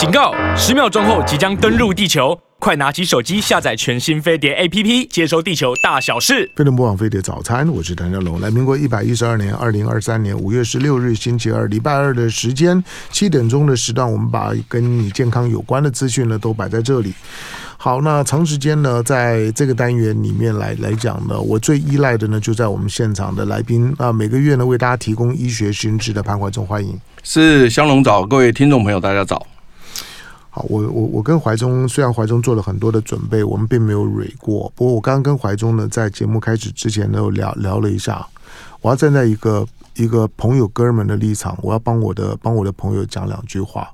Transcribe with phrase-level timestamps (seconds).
[0.00, 0.32] 警告！
[0.56, 6.50] 十秒钟后即将登陆地球，快拿起手机下载全新飞碟 APP，接收地球大小事。
[6.56, 8.40] 飞碟播放飞碟早餐，我是谭家龙。
[8.40, 17.12] 来，民国一百一十二年二零二三年五月十六日星期二，礼拜二的时间七点钟的时段，我们把跟你健康有关的资讯呢都摆在这里。
[17.76, 26.98] 好，那长时间呢，在这个单元里面来来讲呢，我最依赖的呢，就在我们现场的来宾啊，每个月呢为大家提供医学新知的潘怀宗，欢迎。
[27.22, 29.46] 是香龙早，各位听众朋友，大家早。
[30.52, 34.70] 好，我我我跟怀中虽然怀中做了很多的准备，我们并没有蕊过。
[34.74, 38.26] 不过我刚刚跟怀中呢，在节目开始之前呢，有聊聊了一下。
[38.80, 43.88] 我要站在一个一个朋友哥们的立场，我要帮我的帮我的朋友讲两句话。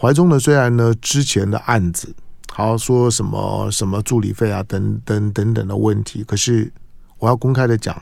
[0.00, 2.14] 怀中呢，虽然呢之前的案子，
[2.52, 6.72] 好说什么什么助理费啊等等等等的问题，可是
[7.18, 8.00] 我要公开的讲，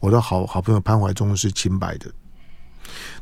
[0.00, 2.06] 我的好好朋友潘怀宗是清白的。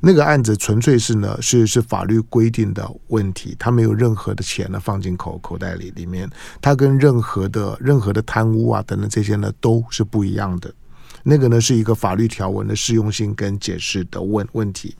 [0.01, 6.29] 那个案子纯粹是呢，是是法律规定的问题，他没有任何的钱呢放进口口袋里里面，
[6.61, 10.73] 他跟任何的任何的贪污啊等等这些呢都是不一样的。
[11.27, 14.95] 那个呢是一个法律条文的适用性跟解释的问问题，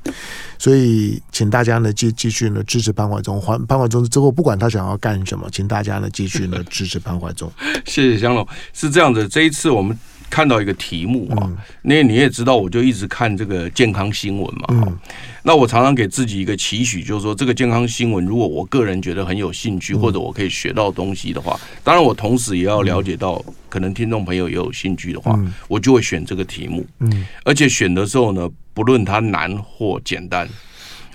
[0.59, 7.53] 所以请大家呢继继续呢支持潘怀宗，潘潘怀宗之后不管他想要干什么，请大家呢继续呢支持潘怀宗。
[7.85, 9.99] 谢谢香龙，是这样的，这一次我们。
[10.35, 11.49] 看到一个题目啊，
[11.83, 14.65] 那你也知道，我就一直看这个健康新闻嘛。
[14.71, 14.99] 嗯，
[15.45, 26.85] 那我常常给自己一个期许，就是说这个健康新闻，如果我个人觉得很有兴趣，或者我可以学到东西的话，当然我同时也要了解到，可能听众朋友也有兴趣的话，我就会选这个题目。
[26.99, 30.49] 嗯，而且选的时候呢，不论它难或简单，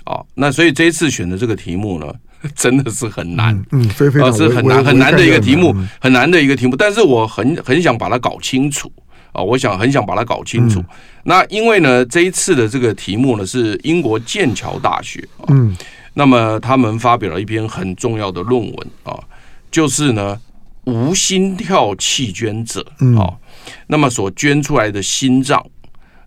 [0.04, 2.10] 啊，那所以这一次选的这个题目呢，
[2.56, 8.90] 真的是很难，嗯，非常是很难很难的一个题目，很难的一个题目，但是我很很想把它搞清楚。
[9.32, 10.82] 啊，我想很想把它搞清楚。
[11.24, 15.76] 那因为呢，这一次的这个题目呢是英国剑桥大学啊，嗯，
[16.14, 19.18] 那么他们发表了一篇很重要的论文啊，
[19.70, 20.40] 就是呢
[20.84, 22.84] 无心跳弃捐者
[23.18, 23.36] 啊，
[23.86, 25.64] 那么所捐出来的心脏，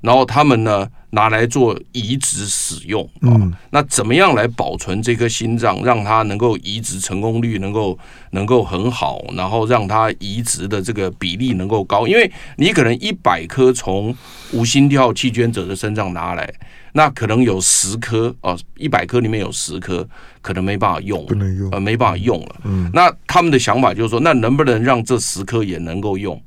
[0.03, 0.87] 然后他们呢。
[1.15, 7.95] 拿来做移植使用，嗯，那怎么样来保存这颗心脏，让它能够移植成功率能够
[8.31, 12.07] 能够很好，然后让它移植的这个比例能够高？
[12.07, 14.11] 因为你可能一百颗从
[14.53, 16.51] 无心跳弃捐者的身上拿来，
[16.93, 20.03] 那可能有十颗哦，一百颗里面有十颗
[20.41, 22.55] 可能没办法用，不能用，呃，没办法用了。
[22.63, 26.41] 嗯，那他们的想法就是说，那能不能让这十颗也能够用？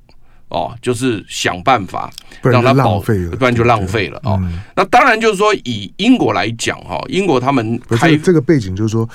[0.49, 2.09] 哦，就是想办法
[2.41, 4.39] 让它浪费了，不然就浪费了哦。
[4.43, 9.09] 嗯、那当然就是说，以英国来讲哈，英国他们开这个背景就是说，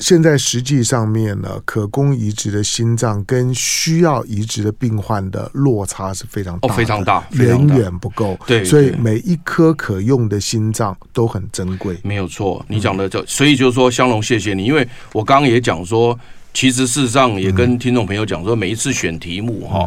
[0.00, 8.36] 现在实际上面呢，可供移植的心脏跟需要移植的病患的落差是非常大，哦，非常大，远远不够。
[8.48, 11.96] 对，所以每一颗可用的心脏都很珍贵。
[12.02, 16.18] 没有错，你讲的这，所以就是说，香龙，谢谢你，因为我刚刚也讲说。
[16.54, 19.86] 其实事实上也跟听众朋友讲说，每一次选题目哈，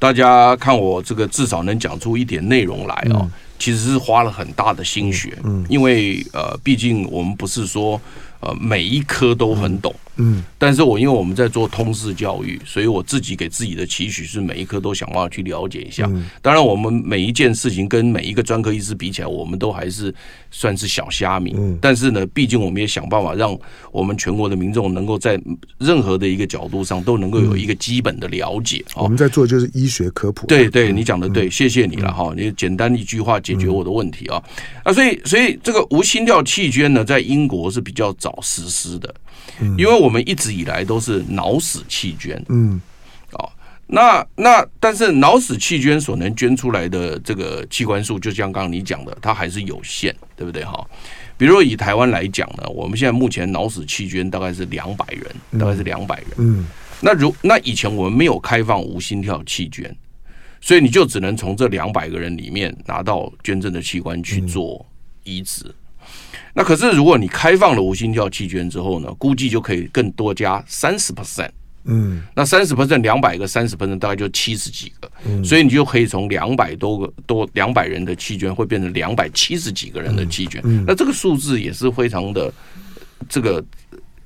[0.00, 7.98] 大家看我这个至少能讲出一点内容来哦，其实是花了很大的心血，因为呃，毕竟我们不是说
[8.40, 9.94] 呃每一科都很懂。
[10.18, 16.10] 嗯，但是我因为我们在做通识教育，所以我自己给自己的期许是每一科都想办法去了解一下。
[16.42, 20.14] 当然，我们每一件事情跟每一个专科医师比起来，我们都还是
[20.50, 21.54] 算是小虾米。
[21.56, 23.56] 嗯但是呢，毕竟我们也想办法让
[23.92, 25.40] 我们全国的民众能够在
[25.78, 28.84] 任何的一个角度上都能够有一个基本的了解。
[28.96, 30.46] 我们在做就是医学科普。
[30.48, 32.34] 对对，你讲的对，谢谢你了哈。
[32.36, 34.42] 你简单一句话解决我的问题啊
[34.82, 39.14] 啊，所以所以这个无心跳弃捐呢，在英国是比较早实施的。
[39.76, 42.80] 因为我们一直以来都是脑死弃捐，嗯，
[43.32, 43.50] 哦，
[43.86, 50.64] 那那但是脑死弃捐所能捐出来的这个器官数，就像刚刚你讲的，它还是有限，对不对？
[50.64, 50.86] 哈？
[51.36, 56.66] 比如以台湾来讲呢，我们现在目前脑死弃捐大概是两百人，大概是两百人，嗯，
[57.00, 59.96] 那如那以前我们没有开放无心跳弃捐，
[60.60, 64.84] 所以你就只能从这两百个人里面拿到捐赠的器官去做
[65.24, 65.74] 移植。
[66.58, 71.48] 那可是，如果你开放了无心跳弃捐之后呢，估计就可以更多加三十 percent。
[71.84, 75.08] 嗯，那三十 percent 两百个，三十 percent 大概就七十几个。
[75.24, 80.60] 嗯，所以你就可以从两百多个多两百人的弃捐，会变成两百七十几个人的弃捐。
[80.64, 82.52] 嗯，那这个数字也是非常的
[83.28, 83.64] 这个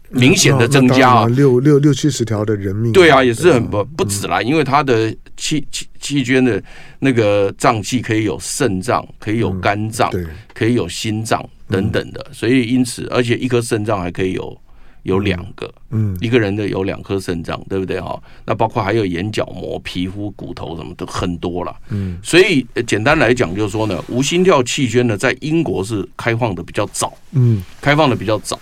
[0.08, 2.92] 明显的增加啊，六六六七十条的人命。
[2.92, 6.60] 对啊，也是很不不止啦，因为他的弃弃弃捐的
[6.98, 10.24] 那个脏器可以有肾脏，可以有肝脏，对，
[10.54, 11.46] 可以有心脏。
[11.72, 14.56] 等等的，所以因此，而且一颗肾脏还可以有
[15.02, 18.00] 有两个，嗯，一个人的有两颗肾脏，对不对？
[18.00, 18.22] 哈？
[18.44, 28.58] 那包括还有眼角膜、皮肤、骨头什么的很多了，嗯，所以简单来讲就是说呢，无心跳气圈呢，在英国是开放的比较早，嗯，开放的比较早。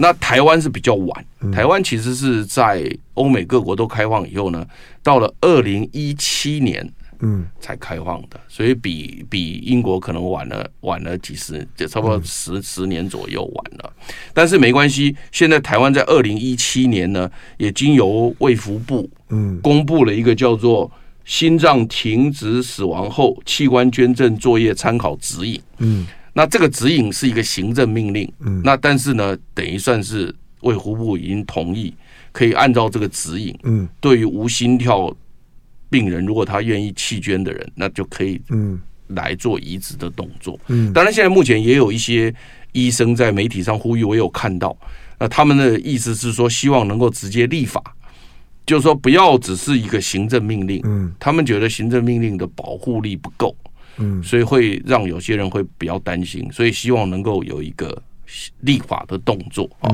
[0.00, 4.64] 那台湾是比较晚，台湾其实是在欧美各国都开放以后呢，
[5.02, 6.88] 到了二零一七年，
[7.20, 13.92] 嗯，才开放的，所以比比英国可能晚了晚了几十，就差不多十十年左右晚了。
[14.32, 20.88] 但是没关系，现在台湾在二零一七年呢，也经由卫福部，嗯，公布了一个叫做
[21.24, 26.06] 《心脏停止死亡后器官捐赠作业参考指引》，嗯。
[26.34, 31.92] 那这个指引是一个行政命令，嗯，那但是呢，等于算是卫福部已经同意，
[32.30, 35.12] 可以按照这个指引，嗯，对于无心跳
[35.90, 42.34] 病人，如果他愿意弃捐的人，那就可以，嗯，来做移植的动作，嗯，当然现在目前也有一些
[42.72, 44.76] 医生在媒体上呼吁，我有看到，
[45.18, 47.82] 那他们的意思是说，希望能够直接立法，
[48.66, 53.56] 就是说不要只是一个行政命令，嗯，他们觉得行政命令的保护力不够。
[54.00, 58.00] 嗯，所以会让有些人会比较担心，所以希望能够有一个
[58.60, 59.90] 立法的动作啊。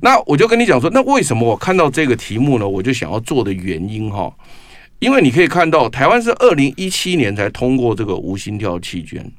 [0.00, 2.66] 那我就跟你讲说，那为什么我看到这个题目呢？
[2.66, 4.34] 我就想要做的原因哈，
[4.98, 9.30] 因为你可以看到，台湾是二零一七年才通过这个无心跳弃捐，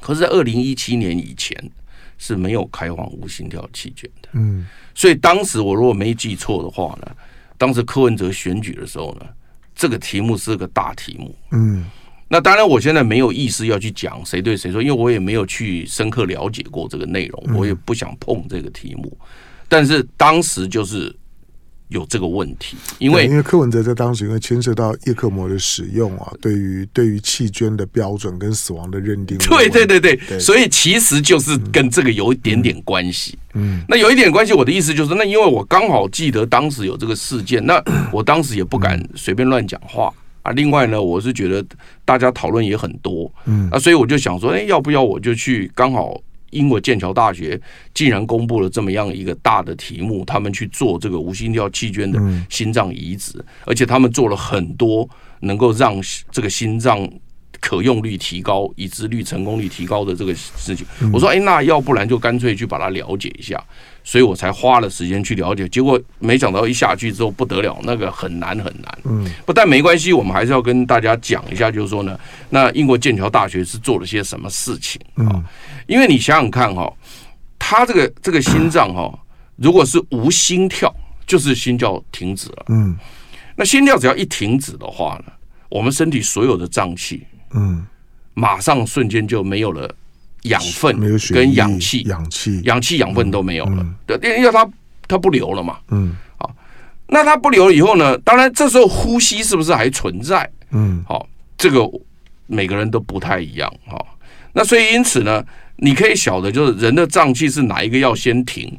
[0.00, 1.56] 可是在二零一七年以前
[2.18, 4.28] 是没有开放无心跳弃捐的。
[4.32, 7.14] 嗯，所以当时我如果没记错的话呢，
[7.56, 9.26] 当时柯文哲选举的时候呢，
[9.74, 11.34] 这个题目是个大题目。
[11.52, 11.84] 嗯。
[12.26, 19.16] 那当然，我现在没有意思要去讲谁对谁错，因为我也没有去深刻了解过这个内容，我也不想碰这个题目。
[19.68, 21.14] 但是当时就是
[21.88, 33.38] 有这个问题，因为因为柯文哲在当时因为牵涉到叶克膜的使用啊，对于对于弃捐的标准跟死亡的认定，对对对对，所以其实就是跟这个有一点点关系。
[33.52, 40.12] 嗯，那有一点关系，我的意思就是，那因为我刚好记得当时有这个事件，那 我当时也不敢随便乱讲话。
[40.42, 41.64] 啊，另外呢，我是觉得
[42.04, 45.72] 大家讨论也很多，嗯，啊，所以我就想说，哎，要不要我就去？
[45.74, 46.20] 刚好
[46.54, 47.60] 英国剑桥大学
[47.92, 52.18] 竟然公布了这么样一个大的题目，他们去做这个无心跳弃捐的
[52.48, 55.06] 心脏移植，而且他们做了很多
[55.40, 57.06] 能够让这个心脏
[57.60, 60.86] 可用率提高、移植率成功率提高的这个事情。
[61.12, 63.62] 我说，哎，那要不然就干脆去把它了解一下。
[64.06, 68.98] 所以我才花了时间去了解，结果没想到一下去之后不得了，那个很难很难。
[69.04, 75.42] 嗯，不但没关系，我们还是要跟大家讲一下，就是说呢，那英国剑桥大学是做了些什么事情啊？
[75.86, 76.92] 因为你想想看哈，
[77.58, 79.18] 他这个这个心脏哈，
[79.56, 80.94] 如果是无心跳，
[81.26, 82.66] 就是心跳停止了。
[82.68, 82.96] 嗯，
[83.56, 85.32] 那心跳只要一停止的话呢，
[85.68, 87.86] 我们身体所有的脏器，嗯，
[88.34, 89.94] 马上瞬间就没有了。
[90.44, 91.00] 养分
[91.32, 94.68] 跟氧气，氧气、氧气、养分都没有了，对，因为它
[95.08, 95.78] 它不流了嘛。
[95.88, 96.54] 嗯，好，
[97.06, 98.18] 那它不流了以后呢？
[98.18, 100.46] 当然，这时候呼吸是不是还存在？
[100.72, 101.26] 嗯，好，
[101.56, 101.80] 这个
[102.46, 103.72] 每个人都不太一样。
[103.86, 103.98] 哈，
[104.52, 105.42] 那所以因此呢，
[105.76, 108.78] 你可以晓得，就是人的脏器是哪一个要先停，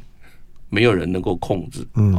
[0.70, 1.86] 没有人能够控制。
[1.94, 2.14] 嗯，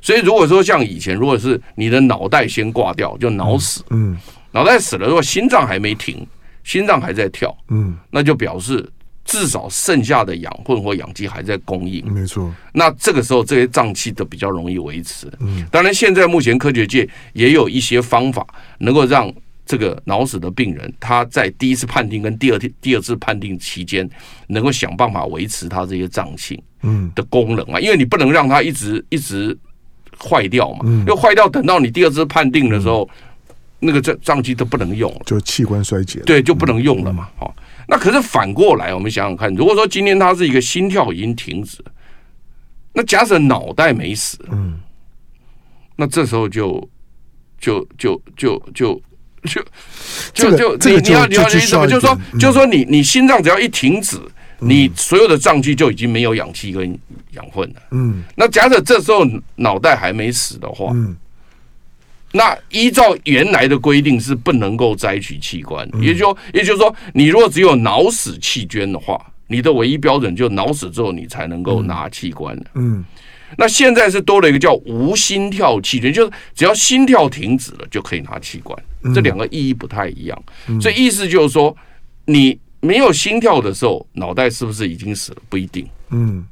[0.00, 3.84] 所以如果说像以前，如果是你的脑袋先挂掉，就脑死。
[3.90, 4.16] 嗯，
[4.52, 6.26] 脑袋死了，如果心脏还没停。
[6.64, 8.86] 心脏还在跳，嗯，那就表示
[9.24, 12.52] 至少剩下的氧混或氧气还在供应，没错。
[12.74, 15.66] 那这个时候这些脏器都比较容易维持，嗯。
[15.70, 18.46] 当然，现在目前科学界也有一些方法，
[18.80, 19.32] 能够让
[19.68, 24.08] 这个脑死的病人他在第一次判定跟第二天第二次判定期间，
[24.48, 29.56] 能够想办法维持他这些脏器嗯的功能啊，因为你不能让他一直一直
[30.18, 33.08] 坏掉嘛，因为坏掉等到你第二次判定的时候。
[33.80, 37.28] 那个脏脏器都不能用了，就器官衰竭，对，就不能用了嘛。
[37.36, 37.54] 好，
[37.86, 41.78] 那可是反过来，我们想想看，如果说今天他是一个心跳已经停止，
[42.92, 44.80] 那假设脑袋没死，嗯，
[45.94, 46.90] 那这时候就
[47.60, 49.00] 就就就就
[49.48, 49.62] 就
[50.56, 51.86] 就就你你要你要什么？
[51.86, 54.16] 就是说就是说你你心脏只要一停止，
[54.58, 56.98] 你所有的脏器就已经没有氧气跟
[57.32, 57.82] 养分了。
[57.92, 59.26] 嗯，那假设这时候
[59.56, 61.16] 脑袋还没死的话，嗯。
[62.30, 72.54] 那依照原来的规定是不能够摘取器官，也就也就是说，你如果只有脑死弃捐的话，你的唯一标准就脑死之后你才能够拿器官。
[72.74, 73.02] 嗯，
[73.56, 78.76] 那现在是多了一个叫无心跳弃捐，就是只要心跳停止了就可以拿器官，
[79.14, 80.42] 这两个意义不太一样。
[80.80, 81.74] 所以意思就是说，
[82.26, 85.38] 你没有心跳的时候，脑袋是不是已经死了？
[85.48, 85.88] 不一定。
[86.10, 86.44] 嗯。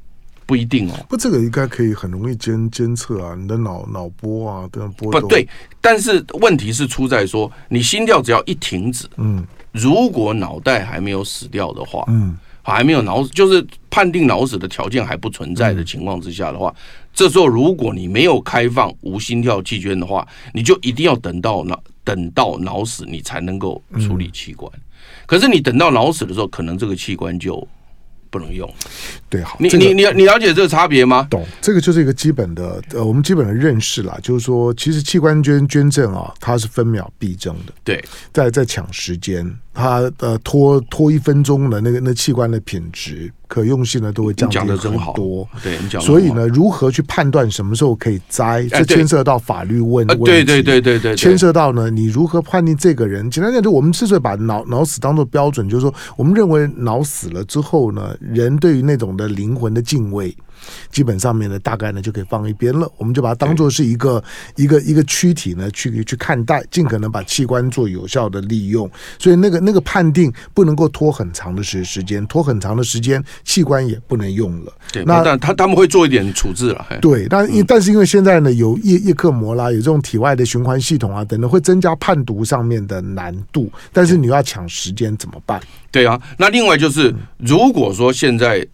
[0.49, 5.45] 不一定哦，不，这个应该可以很容易监监测啊，你的脑脑波啊，这样波不对。
[5.81, 12.39] 但是问题是出在说，你心跳只要一停止，嗯，如果脑袋还没有死掉的话，嗯，
[12.73, 24.71] 还没有脑死，就是判定脑死的条件还不存在的情况之下的话，嗯，这时候如果你没有开放无心跳器捐的话，你就一定要等到脑等到脑死，你才能够处理器官。
[24.75, 24.81] 嗯，
[25.27, 27.67] 可是你等到脑死的时候，可能这个器官就。
[28.29, 28.69] 不能用。
[29.31, 31.27] 对，好，你、这个、你你你了解这个差别吗？
[31.31, 45.47] 懂，这个就是一个基本的呃，我们基本的认识啦，就是说，其实器官捐捐赠啊，它是分秒必争的，对，在在抢时间，它呃拖拖一分钟的那个那器官的品质可用性呢都会降低很多。
[45.63, 53.31] 对，你讲，所以呢，如何去判断什么时候可以摘，这牵涉到法律问问题，对对对对对，牵涉到呢，你如何判定这个人？
[53.31, 60.35] 简单讲，就我们之所以把脑脑死当做标准，就是说，我们认为脑死了之后呢，人对于那种的灵魂的敬畏。
[60.91, 62.91] 基本上面呢，大概呢就可以放一边了。
[62.97, 64.23] 我们就把它当做是一个
[64.57, 68.91] 一个一个躯体呢去去看待，尽可能把器官做有效的利用。
[69.19, 74.73] 所以那个那个判定不能够拖很长的时时间，拖很长的时间，器官也不能用了。
[74.93, 76.87] 对，那但他他们会做一点处置了。
[77.01, 83.71] 对，但因但是因为现在呢有叶叶克膜啦，有这种体外的循环系统啊等等，会增加判读上面的难度。
[83.93, 85.61] 但是你要抢时间怎么办？
[85.91, 88.67] 对啊，那另外就是如果说现在。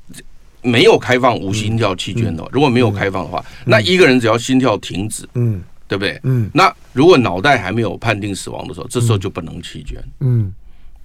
[0.63, 6.19] 没有开放无心跳器捐的，如果没有开放的话，那一个人只要心跳停止，嗯，对不对？
[6.23, 10.53] 嗯，那如果脑袋还没有判定死亡的时候，这时候就不能弃捐，嗯，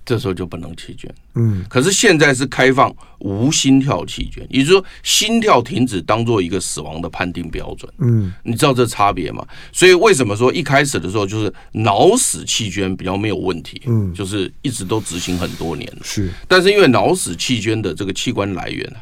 [0.05, 1.65] 这时候就不能弃捐，嗯。
[1.67, 9.45] 可是现在是开放无心跳器捐，也就是说心跳停止当做一个死亡的判定标准，嗯，你知道这差别吗？
[9.73, 16.31] 所以为什么说一开始的时候就是脑死器捐比较没有问题，嗯，就是一直都执行很多年，是。
[16.47, 18.97] 但是因为脑死器捐的这个器官来源呢？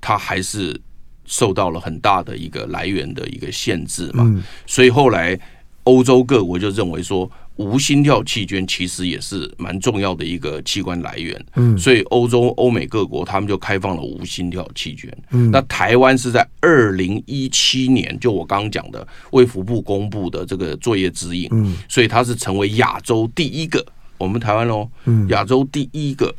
[0.00, 0.80] 它还是
[1.24, 5.38] 受到了很大的一个来源的一个限制嘛，所以后来
[5.84, 15.10] 欧洲各国就认为说，无心跳器捐其实也是蛮重要的一个器官来源，嗯，所以欧洲、欧美各国他们就开放了无心跳器捐。
[15.30, 23.84] 嗯，那台湾是在二零一七年，就我刚刚讲的卫福部公布的这个作业指引，嗯，所以它是成为亚洲第一个，
[24.18, 26.34] 我们台湾喽，嗯，亚洲第一个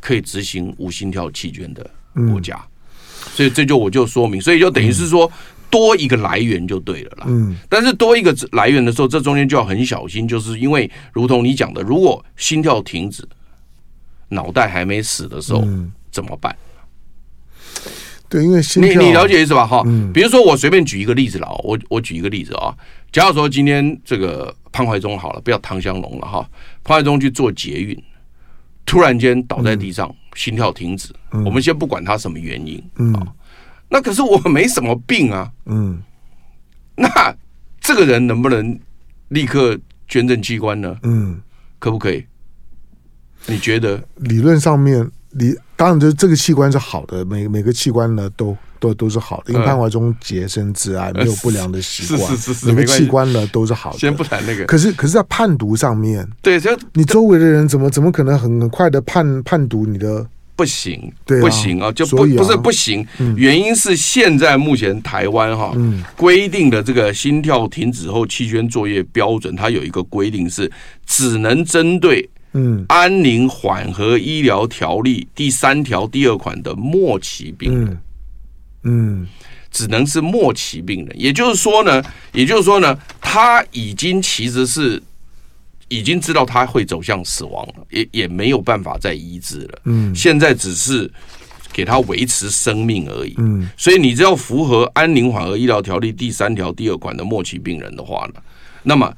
[0.00, 1.88] 可以执行无心跳器捐的
[2.30, 2.64] 国家。
[3.34, 5.30] 所以这就我就说明，所以就等于是说
[5.70, 7.24] 多一个来源就对了啦。
[7.28, 13.26] 嗯，但是多一个来源的时候，这中间就要很小心，就是因为如同你讲的，如果心跳停止，
[14.28, 15.64] 脑袋还没死的时候
[16.10, 16.54] 怎么办？
[18.28, 19.64] 对，因为心你你了解意思吧？
[19.64, 22.74] 哈，比如说我随便举一个例子了，我我举一个例子啊，
[23.12, 26.48] 假如说今天这个潘怀忠好了，不要唐香龙了哈，
[26.82, 27.96] 潘怀忠去做捷运，
[28.86, 30.10] 突然间倒在地上。
[30.36, 33.26] 心跳停止，嗯、我们先不管他什么原因，嗯、啊，
[33.88, 35.98] 那可是我没什么病啊，嗯，
[36.94, 37.08] 那
[37.80, 38.78] 这个人能不能
[39.28, 40.94] 立刻捐赠器官呢？
[41.04, 41.40] 嗯，
[41.78, 42.22] 可不可以？
[43.46, 44.06] 你觉得？
[44.16, 48.54] 理论上面，理当然就是这个器官是好的，每每个器官呢都
[48.94, 53.98] 都都是好的，因为潘怀忠洁身自爱，没有不良的习惯，是是是是，每个器官呢都是好的。
[53.98, 60.26] 先不谈那个，可是可是，在判读上面，对，就你周围的人怎么怎么可能很很快的判判读你的？
[60.56, 63.06] 不行，对不行啊，就不不是不行。
[63.36, 65.76] 原因是现在目前台湾哈
[66.16, 70.72] 规定的这个心跳停止后期捐作业标准，它有一个规定是
[71.04, 72.82] 只能针对嗯。
[72.88, 77.98] 安宁缓和医疗条例第三条第二款的末期病人，嗯，
[79.70, 81.20] 只能是末期病人。
[81.20, 82.02] 也就是说呢，
[82.32, 85.02] 也就是说呢，他已经其实是。
[85.88, 89.78] 已经知道他会走向死亡了，也也没有办法再医治了。
[89.84, 91.08] 嗯，现在只是
[91.72, 93.36] 给他维持生命而已。
[93.38, 98.42] 嗯，所以你只要符合《安宁缓和医疗条例》第三条第二款的末期病人的话呢，
[98.82, 99.16] 那么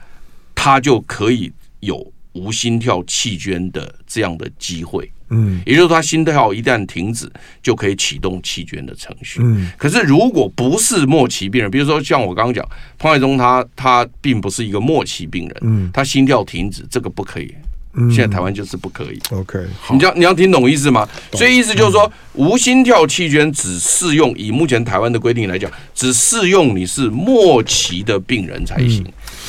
[0.55, 5.11] 他就可以有无心跳气捐的这样的机会。
[5.31, 7.31] 嗯，也就是说，他心跳一旦停止，
[7.63, 9.41] 就可以启动器捐的程序。
[9.43, 12.67] 嗯，可是如果不是末期病人，比如说像我刚刚讲
[12.99, 17.55] 潘怀忠，他他并不是一个末期病人，嗯，他心跳停止，这个不可以。
[17.95, 19.19] 嗯，现在台湾就是不可以。
[19.31, 19.59] OK，
[19.91, 21.09] 你要你要听懂意思吗？
[21.33, 29.05] 所以意思就是说，无心跳器捐只适用，以目前台湾的规定来讲，只适用你是末期的病人才行。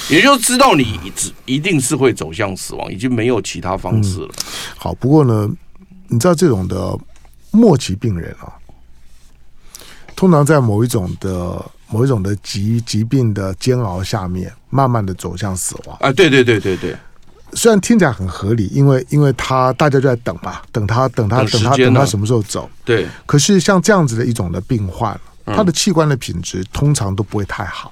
[0.10, 4.30] 也就知道你只一定是会走向死亡，已经没有其他方式了。
[4.78, 5.52] 好，不过呢。
[6.10, 6.98] 你知道这种的
[7.52, 8.52] 末期病人啊，
[10.16, 16.12] 通常在某一种的某一种的疾疾病的煎熬下面，慢慢的走向死亡啊！
[16.12, 16.96] 对对对对对，
[17.54, 22.70] 虽然听起来很合理，因为因为他大家就在等嘛，等他等他等他等他什么时候走？
[22.84, 23.08] 对。
[23.26, 27.92] 可是像这样子的一种的病患，他的器官的品质通常都不会太好。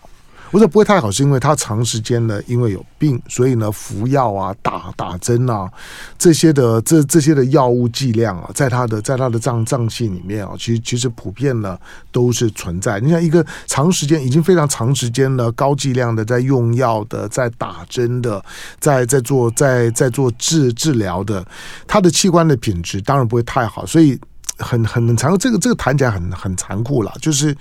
[0.52, 5.70] 我说不会太好，是因为他长时间呢，因为有病，所以呢服药啊、打打针啊
[6.18, 11.78] 这些的这这些的药物剂量啊，在他的在他的脏脏器里面啊，其实其实普遍呢
[12.12, 13.00] 都是存在。
[13.00, 18.44] 你像一个长时间已经非常长时间了，高剂量的在用药的，在打针的，
[18.80, 21.46] 在在做在在做治治疗的，
[21.86, 24.20] 他的器官的品质当然不会太好，所以。
[24.60, 27.56] 很很残酷，这个这个谈起来很很残酷了，就是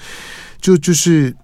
[0.62, 1.36] 就就是。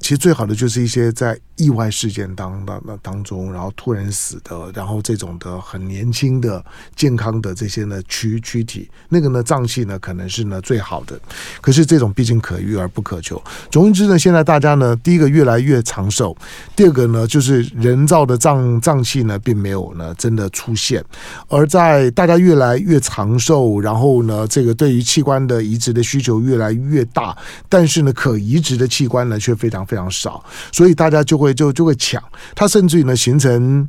[0.00, 6.64] 其实最好的就是一些在意外事件当当当中，然后突然死的，然后这种的很年轻的
[6.96, 11.20] 健康的这些呢躯躯体，那个呢脏器呢可能是呢最好的，
[11.60, 13.42] 可是这种毕竟可遇而不可求。
[13.70, 16.34] 总之呢，现在大家呢，第一个越来越长寿，
[16.74, 21.04] 第二个呢就是人造的脏脏器呢并没有呢真的出现，
[21.48, 27.36] 而在大家越来越长寿，然后呢这个对于器官的移植的需求越来越大，
[27.68, 29.80] 但是呢可移植的器官呢却非常。
[29.90, 32.22] 非常少，所以大家就会就就会抢，
[32.54, 33.88] 它甚至于呢形成，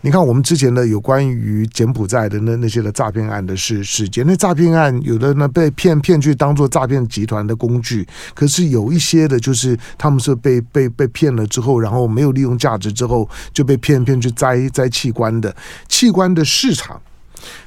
[0.00, 15.54] 你看我们之前的有关于柬埔寨的那那些的诈骗案的事事件，那诈骗案有的呢被骗骗去当做诈骗集团的工具，可是有一些的就是他们是被被被骗了之后，然后没有利用价值之后就被骗骗去摘摘器官的
[15.88, 17.00] 器官的市场。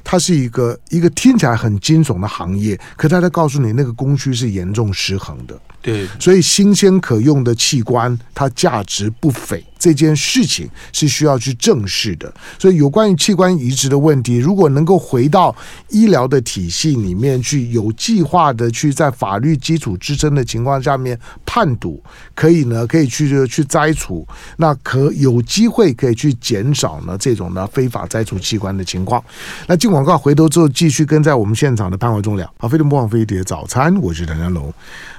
[0.03, 5.60] 它是一个一个听起来很惊悚的行业，可它在告诉你，那个供需是严重失衡的。
[5.81, 9.63] 对，所以新鲜可用的器官，它价值不菲。
[9.79, 15.55] 这件事情是需要去正视的，所以有关于器官移植的问题，如果能够回到
[15.89, 22.00] 医疗的体系里面去，有计划的去在法律基础支撑的情况下面判读，
[22.36, 24.24] 可以呢，可以去去摘除，
[24.58, 29.24] 那可有机会可以去减少呢这种呢非法摘除器官的情况。
[29.65, 32.50] 那进广告回头之后，继续跟在我们现场的潘怀忠聊。
[32.57, 34.74] 好，飞碟不放飞碟早餐，我是谭家龙。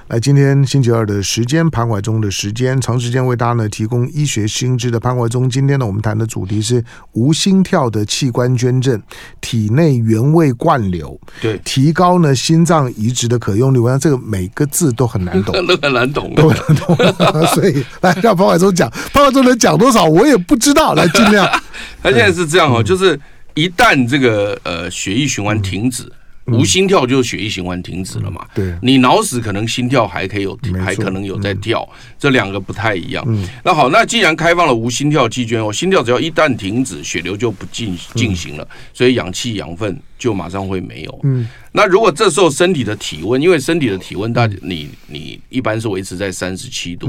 [0.07, 5.47] 来，今天星期二的时间，潘怀忠的时间，长时间为大家呢提供医学新知的潘怀忠。
[5.47, 8.99] 今天呢，我们谈的主题是无心跳的器官捐赠，
[9.39, 13.77] 体内原位灌流，对，提高呢心脏移植的可用率。
[13.77, 17.45] 我想这个每个字都很难懂，都很难懂，都很难懂。
[17.49, 20.95] 所以来让潘怀忠讲，潘怀忠能讲多少，我也不知道。
[20.95, 21.47] 来，尽量。
[22.01, 23.19] 他现在是这样哦，就是
[23.55, 26.11] 一旦这个呃血液循环停止。
[26.47, 28.45] 无心跳就是血液循环停止了嘛？
[28.53, 31.87] 对，你脑死可能心跳还可以有，还可能有在跳，
[32.19, 33.23] 这两个不太一样。
[33.29, 41.19] 嗯那好，那既然开放了无心跳器捐，我心跳只要一旦停止，血流就不进进行了，所以氧气养分就马上会没有。
[41.23, 47.07] 嗯，那如果这时候身体的体温，因为身体的体温，大你你一般是维持在三十七度。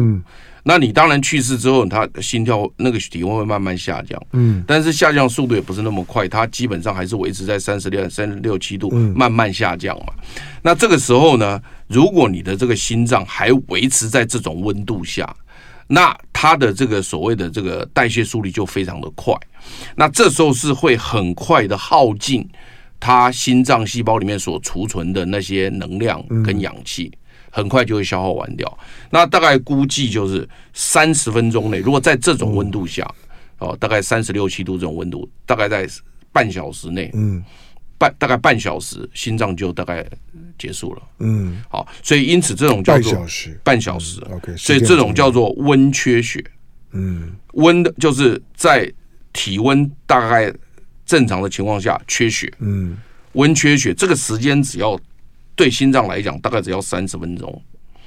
[0.66, 10.14] 那你当然去世之后，他心跳那个体温会慢慢下降，嗯，但是下降速度也不是那么快，它基本上还是维持在三十六、三十六七度，慢慢下降嘛。
[10.62, 15.36] 那这个时候呢，如果你的这个心脏还维持在这种温度下，
[15.86, 19.34] 那它的这个所谓的这个代谢速率就非常的快，
[19.94, 22.48] 那这时候是会很快的耗尽
[22.98, 27.12] 它心脏细胞里面所储存的那些能量跟氧气。
[27.54, 28.78] 很快就会消耗完掉，
[29.10, 33.08] 那大概估计就是三十分钟内，如果在这种温度下，
[33.58, 35.88] 哦，大概三十六七度这种温度，大概在
[36.32, 37.40] 半小时内，嗯，
[37.96, 40.04] 半大概半小时，心脏就大概
[40.58, 46.44] 结束了，嗯，好，所以因此这种叫做半小时，半小时，OK，所以这种叫做温缺血，
[46.90, 48.92] 嗯，温的就是在
[49.32, 50.52] 体温大概
[51.06, 52.96] 正常的情况下缺血，嗯，
[53.34, 55.00] 温缺血这个时间只要。
[55.56, 57.62] 对心脏来讲，大概只要三十分钟，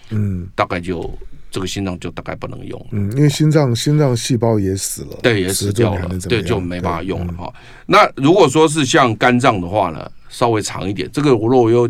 [0.10, 1.10] 嗯，大概就
[1.50, 7.54] 这个心脏就大概不能用，嗯，因为心脏心脏细胞也死了，对，也死掉了，对，就没办法用了哈。
[7.86, 11.90] 那如果说是像肝脏的话呢，稍微长一点，这个我如果有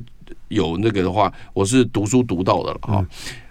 [0.50, 3.06] 有那个的话，我是读书读到的了哈。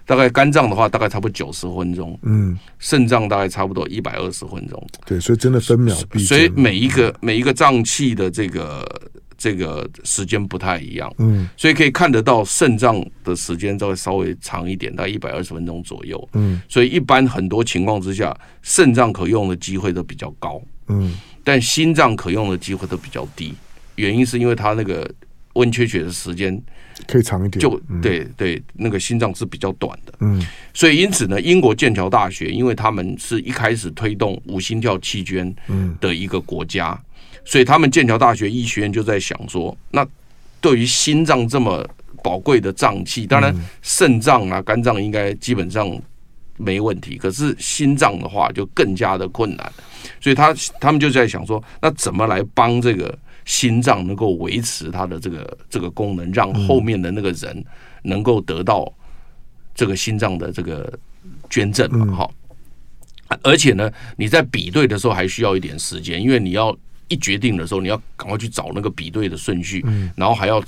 [0.05, 8.87] 大概肝脏的话，大概差不多九十分钟，嗯，肾脏大概差不多一百二十分钟，对，所以真的分秒必争，所以每一个每一个脏器的这个。
[9.39, 23.53] 这个时间不太一样，嗯，所以可以看得到肾脏的时间稍微稍微长一点，大概一百二十分钟左右，嗯，所以一般很多情况之下，肾脏可用的机会都比较高，嗯，但心脏可用的机会都比较低，
[23.97, 25.07] 原因是因为它那个
[25.53, 26.59] 温缺血的时间
[27.07, 35.55] 可以长一点，就对对，那个心脏是比较短的，嗯，所以因此呢，英国剑桥大学，因为他们是一开始推动无心跳器捐
[36.01, 36.99] 的一个国家。
[37.47, 40.05] 所以他们剑桥大学医学院就在想说，那
[40.61, 41.89] 对于心脏这么
[42.23, 45.97] 宝贵的脏器，当然肾脏啊、肝脏应该基本上
[46.57, 49.73] 没问题，可是心脏的话就更加的困难。
[50.21, 57.65] 所以他他们就在想说，那怎么来帮这个心脏能够维持它的这个这个功能，让后面的那个人
[58.03, 58.93] 能够得到
[59.73, 60.93] 这个心脏的这个
[61.49, 62.29] 捐赠嘛？
[63.29, 66.77] 哈，而且呢，你在比对的时候还需要一点时间，因为你要。
[67.09, 70.63] 一决定的时候，你要赶快去找那个比对的顺序，嗯、然后还要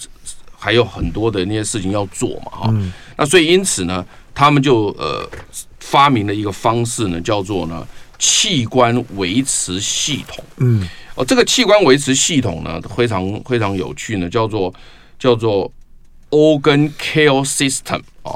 [0.57, 2.93] 还有很多的那些事情要做嘛，哈、嗯。
[3.17, 5.29] 那所以因此呢，他们就呃
[5.81, 7.87] 发明了一个方式呢，叫做呢
[8.19, 10.45] 器官维持系统。
[10.59, 14.73] 嗯，哦，这个器官维持系统呢非常非常有趣呢，叫做
[15.19, 15.71] 叫做
[16.31, 18.35] Organ Care System 啊，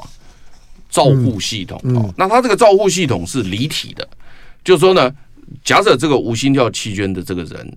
[0.90, 1.80] 照护系统。
[1.84, 4.08] 嗯嗯、那它这个照护系统是离体的，
[4.64, 5.12] 就是说呢，
[5.64, 7.76] 假设这个无心跳器捐的这个人，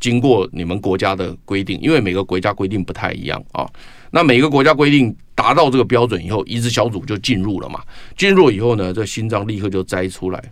[0.00, 3.68] 经过你们国家的规定，因为每个国家规定不太一样啊。
[4.10, 7.80] 那每个国家规定达到这个标准以后，移植小组就进入了嘛。
[8.16, 10.42] 进入以后呢，这心脏立刻就摘出来，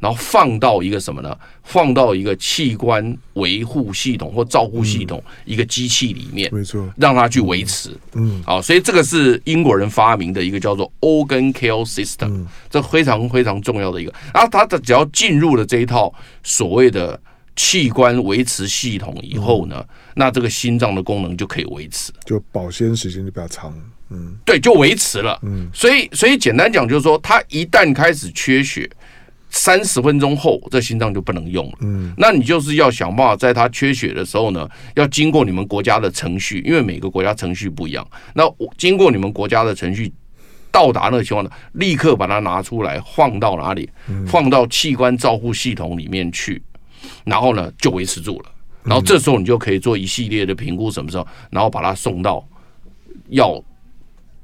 [0.00, 1.38] 然后放到一个什么呢？
[1.62, 7.96] 放到一个器官维护系统或照顾系统一个机器里面，没错，让它去维持。
[8.14, 14.12] 嗯，好，所以这个是英国人发明的一个叫做 Organ Care System，这非常非常重要的一个。
[14.32, 16.12] 然后它的只要进入了这一套
[16.42, 17.20] 所谓的。
[17.56, 23.72] 器官维持系统以后呢，嗯、那这个心脏的功能就可以维持，就保鲜时间就比较长。
[24.10, 25.38] 嗯，对，就维持了。
[25.42, 28.88] 嗯，所以所以简单讲就是说，它一旦开始缺血，
[29.48, 31.72] 三十分钟后这心脏就不能用了。
[31.80, 38.06] 嗯，那你就是要想办法在它缺血的时候呢，要经过你们国家的程序，因为每个国家程序不一样。
[38.34, 40.12] 那我经过你们国家的程序，
[40.70, 43.88] 到达那个情况呢，立刻把它拿出来放到哪里？
[44.08, 46.62] 嗯、放到器官照护系统里面去。
[47.24, 48.50] 然后呢，就维持住了。
[48.82, 52.46] 然后这时候你就可以做一系列的评估，什么时候，然后把它送到
[53.30, 53.58] 要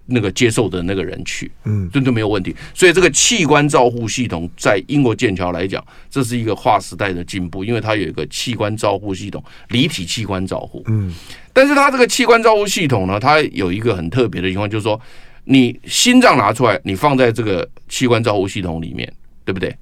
[0.06, 2.56] 那个接受的那个人去，嗯，这都没有问题。
[2.72, 10.82] 所以这个器官照护系统在英国剑桥来讲，这是一个划时代的进步，因为它有一个器官照护系统，离体器官照护。
[10.86, 11.14] 嗯，
[11.52, 14.98] 但是它这个器官照护系统呢，它有一个很特别的情况，就是说
[15.44, 19.12] 你心脏拿出来，你放在这个器官照护系统里面，
[19.44, 19.76] 对不对？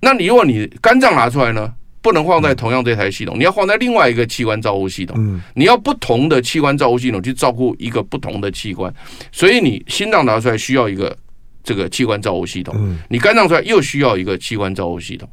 [0.00, 1.70] 那你如果你肝脏拿出来呢？
[2.04, 5.40] 不能放在同样这台系统，你要放在另外一个器官照护系统。
[5.54, 8.92] 你要不同的器官照护系统去照顾一个不同的器官，
[9.32, 11.16] 所以你心脏拿出来需要一个
[11.62, 15.26] 这个器官照护系统，你肝脏出来又需要一个器官照护系统，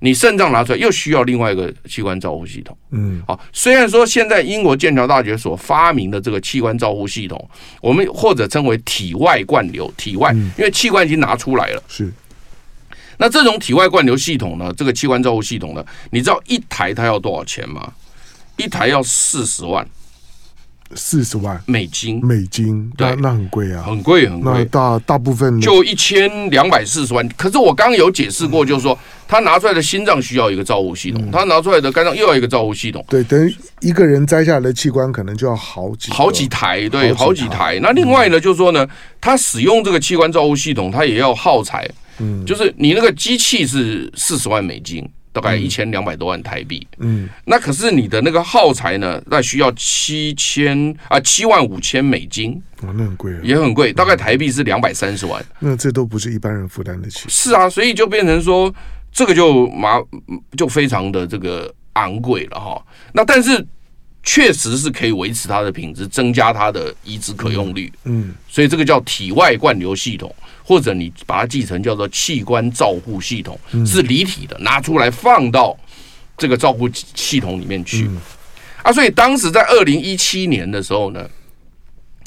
[0.00, 2.76] 你肾脏拿出来又需要另外一个器官照护系统。
[2.90, 7.48] 嗯，好，虽然说现在英国剑桥大学所发明的这个器官照护系统，
[7.80, 12.12] 我们或者称为体外灌流，体外，因为器官已经拿出来了，是。
[13.20, 14.72] 那这种体外灌流系统呢？
[14.74, 15.84] 这个器官照护系统呢？
[16.10, 17.92] 你知道一台它要多少钱吗？
[18.56, 19.86] 一台要四十万，
[20.94, 24.64] 四十万美金，美金，对，那很贵啊，很贵很贵。
[24.64, 27.28] 大大部分就一千两百四十万。
[27.36, 33.04] 可是我刚刚有解释过，就是说他拿出来的心脏需要一个照护系统，他拿出来的肝脏又要一个照护系统。
[33.06, 37.78] 对，等于一个人摘下来的器官可能就要好几好几台，对，好几台。
[37.82, 38.86] 那另外呢，就是说呢，
[39.20, 41.86] 他使用这个器官照护系统，他也要耗材。
[42.20, 46.86] 嗯，就是你那个机器是四十万美金，大概一千两百多万台币。
[46.98, 52.52] 嗯，那可是你的那个耗材呢，那需要七千啊七万五千美金。
[52.82, 55.44] 哦，那很贵啊，也很贵，大概台币是两百三十万。
[55.58, 57.24] 那这都不是一般人负担得起。
[57.28, 58.72] 是啊，所以就变成说
[59.12, 60.00] 这个就麻
[60.56, 62.82] 就非常的这个昂贵了哈。
[63.12, 63.66] 那但是
[64.22, 67.92] 确实是可以维持它的品质，增加它的移植可用率。
[68.04, 70.34] 嗯，所以这个叫体外灌流系统。
[70.62, 75.76] 或者你把它记成叫做器官照护系统，是离体的，拿出来放到
[76.38, 78.08] 这个照护系统里面去。
[78.84, 81.28] 啊，所以当时在二零一七年的时候呢，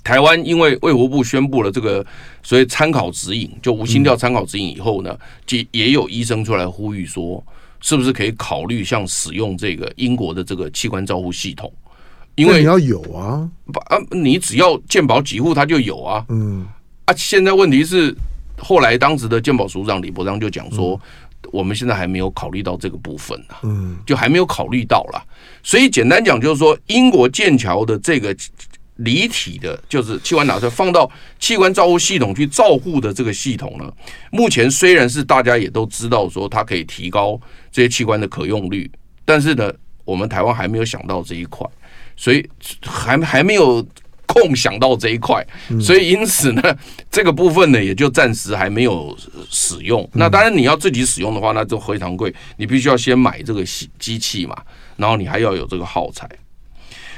[0.03, 2.05] 台湾因为卫福部宣布了这个
[2.41, 7.41] 所谓参考指引，就无心跳参考指引以后呢，就也有医生出来呼吁说，
[7.79, 11.71] 是不是可以考虑像使用这个英国的这个器官照护系统？
[12.35, 13.49] 因为你要有啊，
[13.87, 16.25] 啊，你只要健保几户，它就有啊。
[16.29, 16.65] 嗯，
[17.05, 18.15] 啊，现在问题是。
[18.55, 20.97] 后来，当时的健保署长李伯章就讲说
[21.51, 25.21] ：“我们现在还没有考虑到这个部分呢，嗯，就还没有考虑到了。
[25.63, 28.33] 所以简单讲，就是说，英国剑桥的这个
[28.97, 33.91] 离体的，就是器官拿出来放到器官照护系统去照护的这个系统呢，
[34.31, 37.37] 目前虽然是大家也都知道说它可以提高
[37.69, 38.89] 这些器官的可用率，
[39.25, 39.73] 但是呢，
[40.05, 41.67] 我们台湾还没有想到这一块，
[42.23, 42.47] 所以
[42.81, 43.85] 还还没有。”
[44.25, 45.45] 空想到这一块，
[45.79, 46.77] 所以因此呢，
[47.11, 49.15] 这个部分呢也就暂时还没有
[49.51, 50.09] 使用。
[50.13, 53.63] 那当然你要自己使用的话，那就非常贵，你必须要先买这个
[53.99, 54.57] 机器嘛，
[54.97, 56.27] 然后你还要有这个耗材。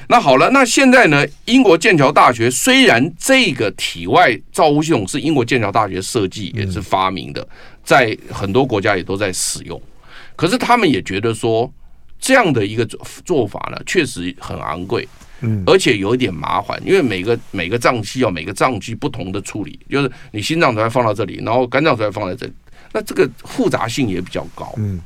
[0.09, 7.47] 那好了，那现在呢，英国剑桥大学虽然这个体外造物系统是英国剑桥大学设计也是发明的，
[7.81, 9.81] 在很多国家也都在使用，
[10.35, 11.71] 可是他们也觉得说
[12.25, 12.83] 这样的一个
[13.23, 15.07] 做法呢，确实很昂贵。
[15.41, 22.53] 嗯，而且有一点麻烦，因为每个每个脏器要每个脏器不同的处理，就是你心脏才放到这里，然后肝脏才放在这里，
[22.91, 24.73] 那这个复杂性也比较高。
[24.77, 24.99] 嗯，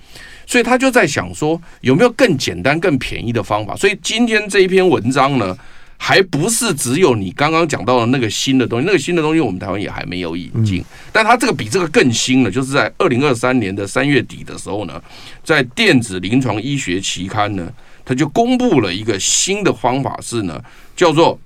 [0.46, 3.76] 所以他就在想说，有没有更简单、更便宜的方法？
[3.76, 5.58] 所以今天这一篇文章呢，
[6.02, 15.00] 还不是只有你刚刚讲到的那个新的东西，那个新的东西我们台湾也还没有引进，但它这个比这个更新了，就是在二零二三年的三月底的时候呢，
[15.44, 17.72] 在电子临床医学期刊呢。
[18.06, 20.60] 他就公布了一个新的方法是呢，
[20.96, 21.40] 叫做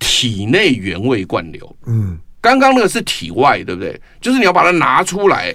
[0.00, 1.76] 体内原位灌流。
[1.86, 4.00] 嗯，刚刚那个是体外，对不对？
[4.20, 5.54] 就是你要把它拿出来，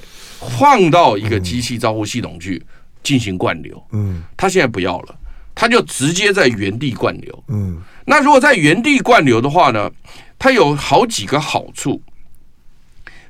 [0.58, 2.64] 放到一个机器照护系统去
[3.04, 3.84] 进行灌流。
[3.92, 5.20] 嗯，他现在不要了，
[5.54, 7.44] 他就直接在原地灌流。
[7.50, 9.92] 嗯，那如果在原地灌流的话呢，
[10.40, 12.02] 它有好几个好处。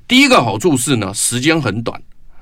[0.08, 2.00] 第一个好处是呢，时间很短。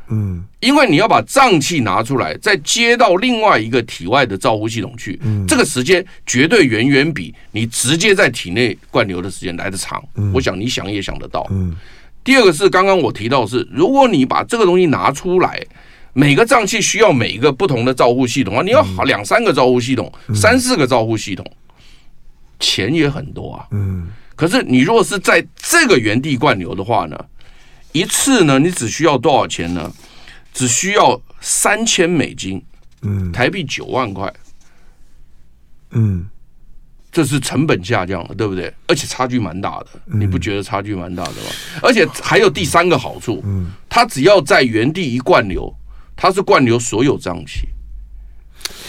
[0.10, 10.04] 嗯，因为你要把脏器拿出来，再接到另外一个体外的照护系统去，嗯，这个时间绝对远远比你直接在体内灌流的时间来得长。
[10.16, 11.48] 嗯，我想你想也想得到。
[11.50, 11.74] 嗯，
[12.24, 15.60] 第二个是刚刚我提到的是，如果你把这个东西拿出来，
[16.12, 21.44] 每个脏器需要每一个不同的照护系统啊，你要两三个照护系统，三四个照护系统，
[22.60, 23.68] 钱也很多啊。
[23.72, 27.18] 嗯，可是你如果是在这个原地灌流的话呢？
[27.92, 29.90] 一次呢，你只需要多少钱呢？
[30.54, 32.62] 只需要三千美金，
[33.04, 34.34] 嗯，台币九万块，
[35.92, 36.26] 嗯，
[37.12, 38.74] 这是成本下降了，对不对？
[38.88, 41.50] 而且差距蛮大的，你不觉得差距蛮大的吗？
[41.82, 45.74] 而且还有第三个好处，嗯，它只要在原地一灌流，
[46.16, 47.68] 它是灌流所有脏器。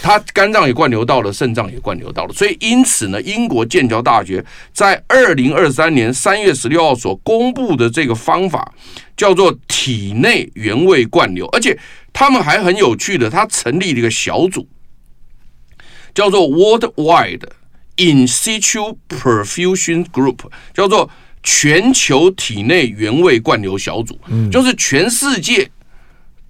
[0.01, 8.73] 他肝脏也灌流到了，肾脏也灌流到了，所以因此呢，英国剑桥大学在二零二三年三月十六号所公布的这个方法
[9.17, 11.77] 叫做体内原位灌流，而且
[12.13, 14.67] 他们还很有趣的，他成立了一个小组，
[16.13, 17.49] 叫做 Worldwide
[17.97, 20.39] In Situ Perfusion Group，
[20.73, 21.09] 叫做
[21.43, 24.19] 全球体内原位灌流小组，
[24.51, 25.69] 就是全世界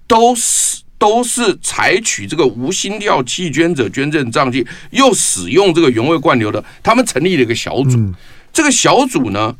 [0.05, 0.76] 都是。
[0.97, 7.97] 都是采取这个无心跳弃捐者捐赠脏器，又使用这个原位灌流的，他们成立了一个小组。
[8.51, 9.55] 这个小组呢，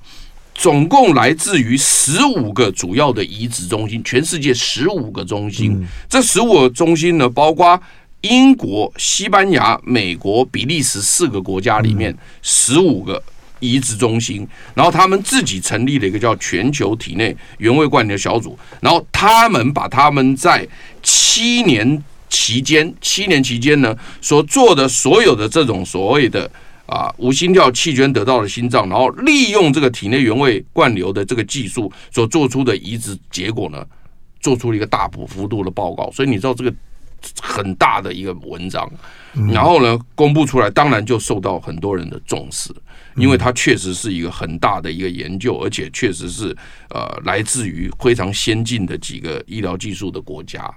[0.56, 5.86] 总共来自于十五个主要的移植中心，全世界十五个中心。
[6.10, 7.80] 这十五个中心呢，包括
[8.21, 13.21] 英国、西班牙、美国、比利时四个国家里面十五个。
[13.60, 20.63] 移植中心，然后他们自己成立了一个叫全球体内原位灌流小组，然后他们把他们在
[21.08, 26.52] 七年期间，七年期间呢所做的所有的这种所谓的
[26.86, 33.86] 啊无心跳弃捐得到的心脏，然后利用这个体内原位灌流的这个技术所做出的移植结果呢，
[34.41, 36.74] 做出了一个大幅度的报告，所以你知道这个
[37.41, 38.91] 很大的一个文章，
[39.54, 42.70] 然后呢公布出来，当然就受到很多人的重视。
[43.15, 46.56] 因为它确实是一个很大的一个研究，而且确实是
[46.91, 50.72] 呃来自于非常先进的几个医疗技术的国家，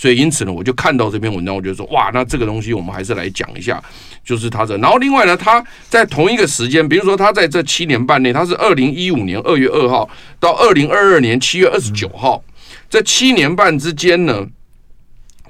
[0.00, 3.82] 所以因此呢，我就看到这篇文章，我就说哇，那这个东西我们还是来讲一下，
[4.24, 4.78] 就是他的。
[4.78, 10.08] 然后另外呢，他在同一个时间，比如说他在这七年半内，他是二零一五年二月二号
[10.38, 12.40] 到二零二二年七月二十九号，
[12.88, 14.46] 这七年半之间呢。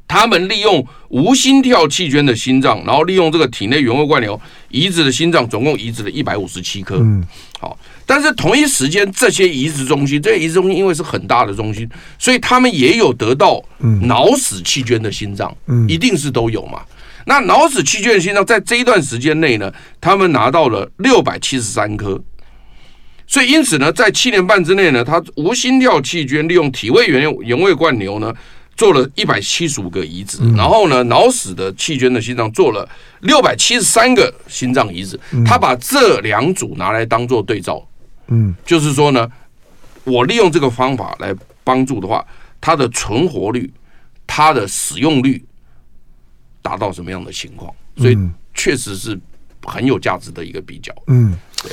[0.09, 4.41] 他们利用无心跳弃捐的心脏，然后利用这个体内原位灌流
[4.71, 6.97] 移植的心脏，总共移植了一百五十七颗。
[6.97, 7.23] 嗯，
[7.61, 11.87] 好，但是同一时间，这些移植中心，这些移植中心因为是很大的中心，
[12.19, 13.63] 所以他们也有得到
[14.03, 16.81] 脑死弃捐的心脏，嗯，一定是都有嘛。
[17.27, 22.19] 那脑死弃捐的心脏在这一段时间内呢，他们拿到了六百七十三颗，
[23.27, 28.35] 所以因此呢，在七年半之内呢，他无心跳弃捐利用体位原原位灌流呢。
[28.79, 32.89] 做了一百七十五个移植，然后呢，脑死的弃捐的心脏做了
[33.23, 35.19] 六百七十三个心脏移植。
[35.45, 37.85] 他把这两组拿来当做对照，
[38.29, 39.29] 嗯，就是说呢，
[40.05, 42.25] 我利用这个方法来帮助的话，
[42.61, 43.69] 它的存活率、
[44.29, 45.45] 它的使用率
[46.63, 47.75] 达到什么样的情况？
[47.97, 48.17] 所以
[48.55, 49.19] 确实是
[49.65, 50.95] 很有价值的一个比较。
[51.09, 51.73] 嗯，对。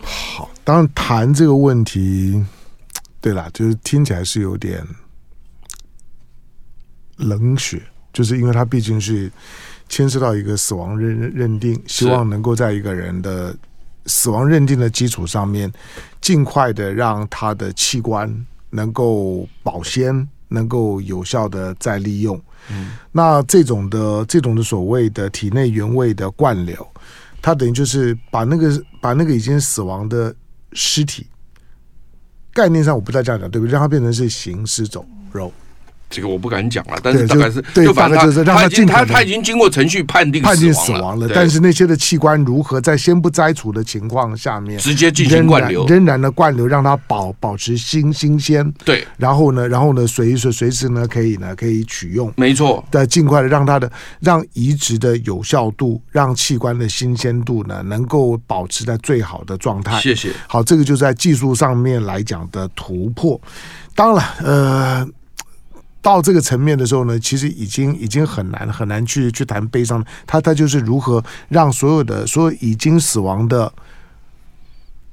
[0.00, 2.40] 好，当然谈这个问题，
[3.20, 4.86] 对啦，就是听起来是有点。
[7.18, 9.30] 冷血，就是因为他毕竟是
[9.88, 13.54] 牵涉到一个死亡认认定，希望能够在一个人的
[14.06, 15.72] 死亡认定的基础上面，
[16.20, 22.40] 尽快的让他的器官能够保鲜，能够有效的再利用。
[22.70, 26.86] 嗯，那这种的这种的所谓的体内原位的灌流，
[27.40, 30.34] 它等于就是把那个把那个已经死亡的
[30.72, 31.26] 尸体，
[32.52, 33.72] 概念上我不再这样讲，对不对？
[33.72, 35.52] 让它变成是行尸走肉。
[36.10, 53.90] 这个我不敢讲了，但是大概是就反正他他已经他他已经经过程序判定判定死亡了，但是那些的器官如何在先不摘除的情况下面直接进行灌流，仍然的灌流让它保保持新新鲜，对，然后呢，然后呢，随时随时呢可以呢可以取用，没错，的尽快的让它的
[54.20, 60.00] 让移植的有效度，让器官的新鲜度呢能够保持在最好的状态。
[60.00, 60.30] 谢谢。
[60.46, 63.38] 好，这个就在技术上面来讲的突破。
[63.94, 65.08] 当然，呃。
[66.00, 70.04] 到这个层面的时候呢，其实已经已经很难很难去去谈悲伤。
[70.26, 73.72] 他他就是如何让所有的所有已经死亡的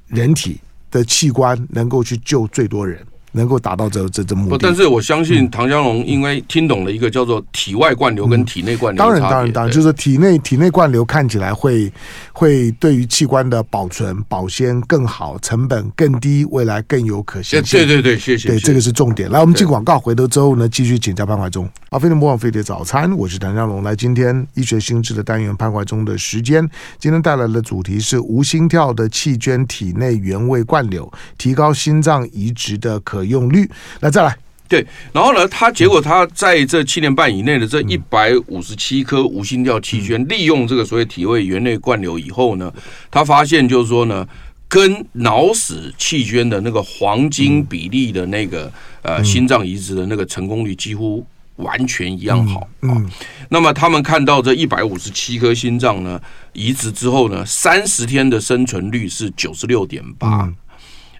[0.06, 3.04] 人体的器官能够去救最多人。
[3.36, 11.92] 能够达到这这这目的，但是我相信唐江龙因为听懂了一个叫做体外灌流跟体内灌流，嗯，当然当然当然，就是体内体内灌流看起来会
[12.32, 17.78] 会对于器官的保存保鲜更好，成本更低，未来更有可行性。
[17.78, 18.48] 对对对，谢谢。
[18.48, 19.30] 对，这个是重点。
[19.30, 21.68] 来，我们进广告，回头之后呢，继续请教潘怀忠。
[21.90, 23.82] 阿飞的魔王飞碟早餐，我是唐江龙。
[23.82, 26.66] 来，今天医学新知的单元，潘怀忠的时间，
[26.98, 33.68] 今天带来的主题是无心跳的气捐体内原位灌流，提高心脏移植的可用率。
[34.00, 34.36] 那再来，
[34.68, 42.72] 对，然后呢，他结果他在这七年半以内的这一百五十七颗无心跳气圈，利用这个所谓体位原内灌流以后呢，
[43.10, 44.26] 他发现就是说呢，
[44.68, 51.24] 跟脑死气圈的那个黄金比例的那个呃心脏移植的那个成功率几乎
[51.56, 53.00] 完全一样好啊。
[53.48, 56.20] 那么他们看到这一百五十七颗心脏呢
[56.52, 60.52] 移植之后呢，三十天的生存率是九十六点八。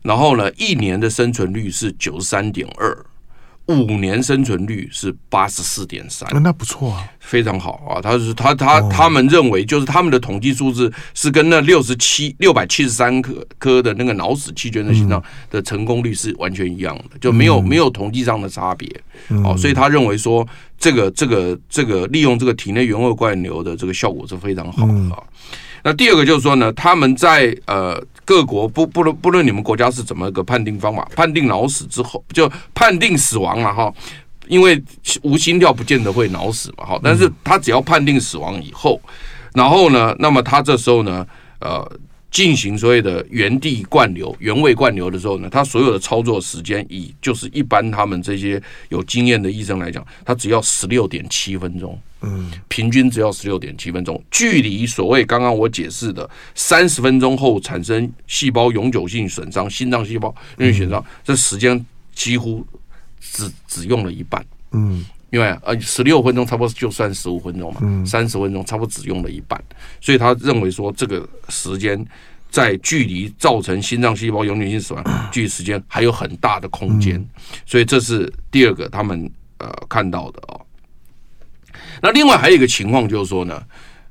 [0.06, 2.96] 然后呢，一年的生存率是九十三点二，
[3.66, 8.00] 五年生存率是八十四点三，那不错啊，非常好啊。
[8.00, 18.88] 他是他他他们认为，就是他们的统计数字是跟那六十七六百七十三颗颗的那个脑死气捐的心脏的成功率是完全一样的，就没有没有统计上的差别。
[19.44, 20.46] 哦，所以他认为说，
[20.78, 25.20] 这个这个这个利用这个体内原位灌流的这个效果是非常好的啊。
[25.82, 28.00] 那第二个就是说呢，他们在呃。
[28.26, 33.90] 各国不不论不论你们国家是怎么个判定方法，判定脑死之后就判定死亡了哈，
[34.48, 34.82] 因为
[35.22, 39.00] 无心跳不见得会脑死嘛哈，但是他只要判定死亡以后，
[39.54, 41.26] 然后呢，那么他这时候呢，
[41.60, 41.90] 呃。
[42.36, 62.62] 进行所谓的原地灌流、原位灌流的时候呢，他所有的操作时间以就是一般他们这些有经验的医生来讲，他只要十六点七分钟，嗯，平均只要十六点七分钟，距离所谓刚刚我解释的三十分钟后产生细胞永久性损伤、心脏细胞永久性损伤，这时间几乎
[63.18, 65.02] 只只用了一半，嗯。
[65.30, 69.62] 因为呃，十六分钟差不多就算十五分钟嘛，三十分钟差不多只用了一半，
[70.00, 72.04] 所以他认为说这个时间
[72.50, 77.22] 在距离造成心脏细胞永久性死亡距离时间还有很大的空间，
[77.64, 80.60] 所以这是第二个他们呃看到的哦。
[82.00, 83.62] 那另外还有一个情况就是说呢，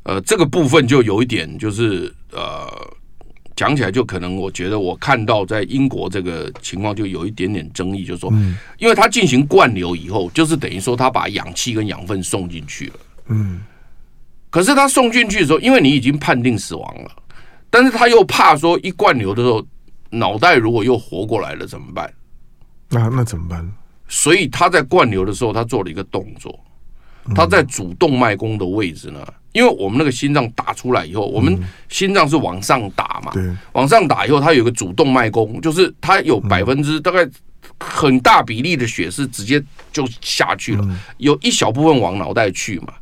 [0.03, 2.67] 呃，这个部分就有一点就是呃。
[3.55, 8.29] 讲起来就可能，我觉得我看到在英国这个情况就有一点点争议，就是说，
[8.77, 12.95] 因为他进行灌流以后，就是等于说他把氧气跟养分送进去了，
[13.27, 13.61] 嗯，
[14.49, 17.11] 可是他送进去的时候，因为你已经判定死亡了，
[17.69, 19.65] 但是他又怕说一灌流的时候，
[20.09, 22.13] 脑袋如果又活过来了怎么办？
[22.89, 23.65] 那那怎么办？
[24.07, 26.59] 所以他在灌流的时候，他做了一个动作，
[27.33, 29.25] 他在主动脉弓的位置呢。
[29.55, 33.31] 因为我们那个心脏打出来以后，我们心脏是往上打嘛，
[33.71, 37.25] 往上打以后，它有个主动脉弓，就是它有百分之大概
[37.79, 39.63] 很大比例的血是直接
[39.93, 40.85] 就下去了，
[41.19, 42.93] 有一小部分往脑袋去嘛。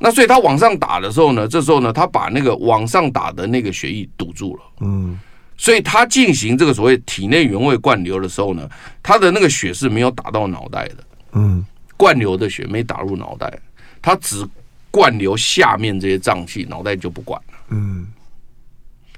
[0.00, 5.16] 那所以它往上打的时候呢，这时候呢，它把那个往上打的那个血液堵住了，嗯，
[5.56, 8.68] 所以它进行这个所谓体内原位灌流的时候呢，
[9.04, 10.96] 它的那个血是没有打到脑袋的，
[11.34, 11.64] 嗯，
[11.96, 13.56] 灌流的血没打入脑袋，
[14.02, 14.44] 它只。
[14.92, 17.54] 灌流下面这些脏器，脑袋就不管了。
[17.70, 18.06] 嗯，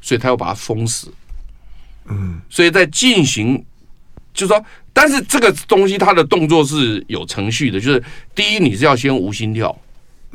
[0.00, 1.12] 所以他要把它封死。
[2.06, 3.62] 嗯，所以在进行，
[4.32, 8.02] 就是说，但是这个东西它的动作是有程序的，就是
[8.34, 9.76] 第一你是要先无心跳，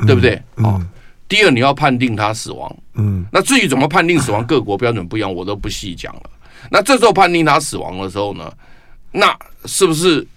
[0.06, 0.39] 对不对？
[0.58, 0.88] 嗯。
[1.30, 2.78] 第二你要判定他死亡。
[2.95, 3.25] 嗯。
[3.32, 6.30] 那至于怎么判定死亡，各国标准不一样，我都不细讲了。
[6.69, 8.52] 那这时候判定他死亡的时候呢，
[9.12, 9.34] 那
[9.65, 10.28] 是不是？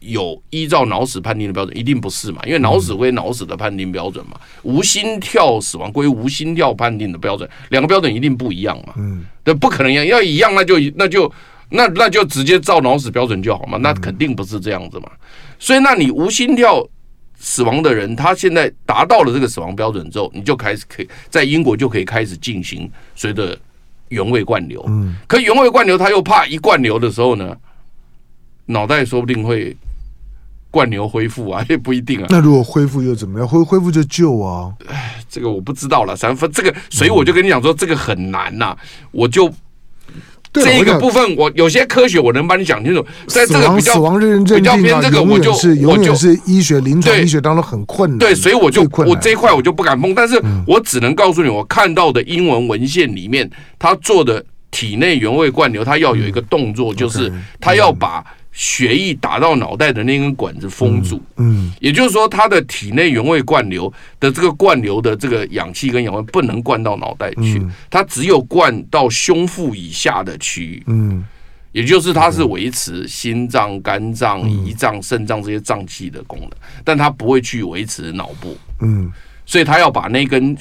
[0.00, 2.40] 有依照脑死判定的标准，一定不是嘛？
[2.46, 8.94] 因为脑死归脑死的判定标准嘛，无心跳死亡归无心跳判定的标准，两个标准一定不一样嘛？
[8.96, 11.32] 嗯，对，不可能一样，要一样那就那就
[11.70, 13.78] 那那就直接照脑死标准就好嘛？
[13.78, 15.10] 那肯定不是这样子嘛。
[15.58, 16.86] 所以，那你无心跳
[17.38, 23.58] 死亡的人，他现在达到了这个死亡标准之后，你就开始可以在英国就可以开始进行随着
[24.10, 24.84] 原位灌流。
[24.88, 27.56] 嗯，可原位灌流他又怕一灌流的时候呢，
[28.66, 29.76] 脑袋说不定会。
[30.68, 32.26] 灌流恢复啊，也不一定啊。
[32.28, 33.48] 那如果恢复又怎么样？
[33.48, 34.70] 恢恢复就救啊？
[34.86, 36.14] 哎，这个我不知道了。
[36.14, 38.78] 三分这个，所以我就跟你讲说，这个很难呐、啊。
[39.10, 39.50] 我就
[40.52, 43.02] 这一个部分，我有些科学我能帮你讲清楚。
[43.26, 48.18] 在这个比较死亡认证比较偏这个，我就是永远是医学临床医学当中很困难。
[48.18, 50.14] 对，所以我就我这一块我就不敢碰。
[50.14, 58.22] 但是我只能告诉你，我看到的英文文献里面，他做的体内原位灌流，他要有一个动作，就是他要把。
[58.58, 71.22] 血液打到脑袋的那根管子封住，嗯，也就是说，他的体内原位灌流的这个灌流的这个氧气跟氧气不能灌到脑袋去，它只有灌到胸腹以下的区域，嗯，
[71.72, 76.50] 也就是它是维持心脏、肝脏、胰脏、肾脏这些脏器的功能，
[76.82, 79.12] 但它不会去维持脑部，嗯，
[79.44, 80.56] 所以他要把那根。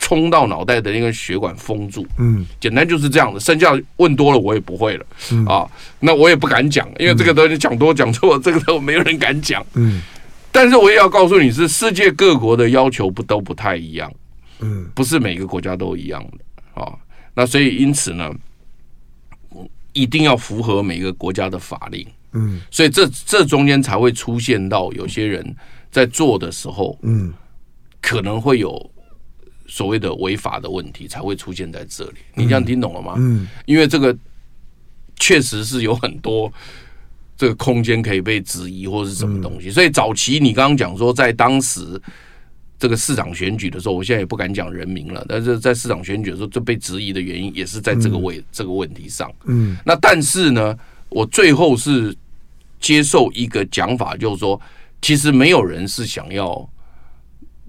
[0.00, 3.38] 冲到脑袋的那个血管封住，嗯，简单就是这样的。
[3.38, 5.70] 剩下问多了我也不会了，嗯、啊，
[6.00, 9.64] 那我也不敢讲，因为这个东西讲多讲错，这个都没有人敢讲。
[9.74, 10.00] 嗯，
[10.50, 14.10] 但是我也要告诉你是，世界各国的要求不都不太一样，
[14.60, 16.92] 嗯，不是每个国家都一样的啊。
[17.34, 18.32] 那所以因此呢，
[19.92, 25.54] 一定要符合每个国家的法令，嗯，所以这这中间才会出现到有些人
[25.92, 27.32] 在做的时候，嗯，
[28.00, 28.90] 可能会有。
[29.72, 33.14] 所谓的违法的问题才会出现在这里，你这样听懂了吗？
[33.16, 34.14] 嗯，因为这个
[35.14, 36.52] 确实是有很多
[37.36, 42.02] 这个空间可以被质疑或是什么东西，所以早期你刚刚讲说，在当时
[42.80, 49.32] 这个市长选举的时候，我现在也不敢讲人名了，但是在市长选举的时候，就被质疑的原因也是在这个位这个问题上。
[49.44, 50.76] 嗯，那但是呢，
[51.10, 52.12] 我最后是
[52.80, 54.60] 接受一个讲法，就是说，
[55.00, 56.68] 其实没有人是想要。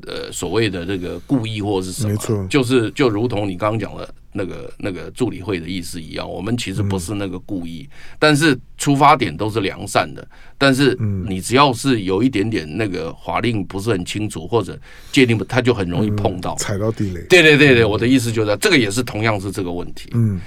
[0.08, 10.28] 呃，所谓的这个故意或是什么，没错，就是就如同你刚刚讲的那个那个助理会的意思一样，我们其实不是那个故意，嗯、但是出发点都是良善的。
[10.58, 10.96] 但是
[11.28, 14.80] 你只要是有一点点那个法令不是很清楚或者
[15.12, 17.22] 界定不，他就很容易碰到、嗯、踩到地雷。
[17.30, 20.10] 对对对对，我的意思就是这个也是同样是这个问题。
[20.14, 20.40] 嗯，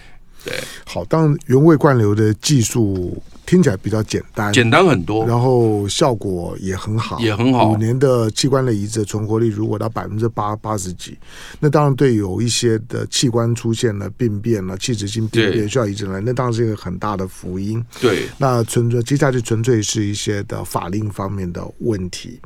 [0.45, 0.55] 对。
[0.85, 3.23] 好，当原位灌流的技术。
[3.55, 7.71] 听起来比较简单，简单很多，然后效果也很好，也很好。
[7.71, 11.17] 五年的器官的移植的存活率如果到百分之八八十几，
[11.61, 17.81] 那当然对有一些的器官出现了病变了，器质性病变需要移植来，那当然是一个很大的福音。
[18.01, 22.41] 对，那纯粹接下去纯粹是一些的法令方面的问题。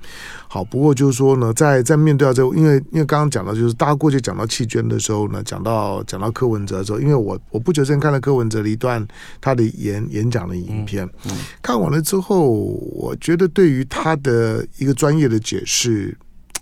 [0.47, 9.07] 好，不过就是说呢，在在面对到这个，因为因为刚刚讲到，就是大家过去讲到弃捐的时候呢，讲到讲到柯文哲的时候，因为我我不久前看了柯文哲的一段
[9.41, 10.98] 他的演演讲的影片，
[11.61, 16.17] 看完了之后，我觉得对于他的一个专业的解释，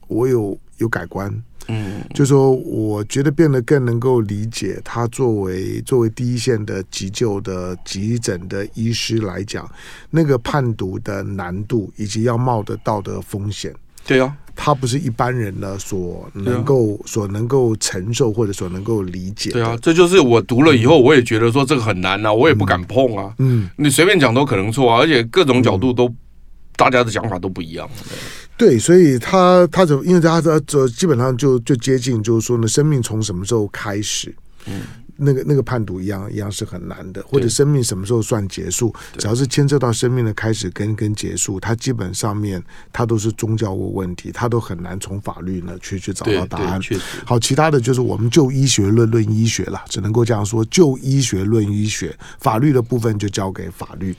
[0.09, 1.33] 我有有改观。
[1.69, 9.69] 嗯，就是说我觉得变得更能够理解他作为作为第一线的急救的急诊的医师来讲，
[10.09, 13.75] 那个判读的难度以及要冒的道德风险。
[14.07, 19.51] 对啊，他不是一般人呢所能够、啊、所能够承受或者所能够理解。
[19.51, 23.33] 对啊，这就是我读了以后，我也觉得说这个很难啊，我也不敢碰啊。
[23.39, 26.17] 嗯，你随便讲都可能错啊，而且各种角度都、嗯、
[26.75, 27.89] 大家的想法都不一样。
[28.57, 30.05] 对，所以他他怎么？
[30.05, 34.35] 因为他这这基本上就就接近，就是说呢，生命从什么时候开始？
[34.67, 34.81] 嗯。
[35.17, 38.95] 那个那个判读一样一样是很难的，或者生命什么时候算结束？
[39.17, 42.63] 只要是牵涉到生命的开始跟跟结束，它基本上面
[42.93, 46.79] 它都是宗教问问题，它都很难从法律呢去去找到答案。
[47.25, 54.15] 好，其他的就是我们就医学论论医学了，只能够这样说，就医学论医学，法律的部分就交给法律。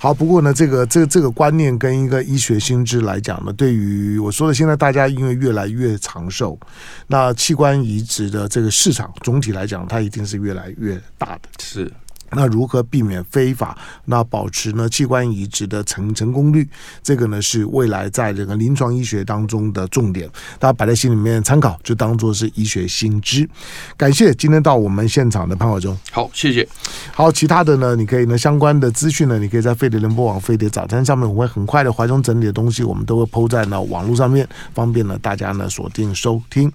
[0.00, 6.58] 好，不过呢，这个这个这个观念跟一个医学新知来讲呢，对于我说的，现在大家因为越来越长寿，
[7.06, 10.39] 那器官移植的这个市场总体来讲，它一定是。
[10.40, 11.92] 越来越大的是，
[12.32, 13.76] 那如何避免非法？
[14.04, 16.68] 那保持呢器官移植的成成功率？
[17.02, 20.28] 这个呢是未来在这个临床医学当中的重点，
[20.58, 23.48] 大家摆在心里面参考，就当做是医学新知。
[23.96, 26.66] 感谢今天到我们现场的潘怀忠，好，谢谢。
[27.12, 36.70] 好，其他的呢，你可以呢相关的资讯呢，你可以在飞碟联播网、飞碟早餐上面，我会很快的怀中整理的东西，我们都会 PO 在呢网络上面，方便呢大家呢锁定收听。